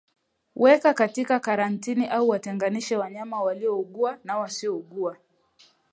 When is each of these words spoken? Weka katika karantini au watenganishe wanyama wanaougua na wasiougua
Weka 0.55 0.93
katika 0.93 1.39
karantini 1.39 2.07
au 2.07 2.29
watenganishe 2.29 2.97
wanyama 2.97 3.41
wanaougua 3.43 4.17
na 4.23 4.37
wasiougua 4.37 5.17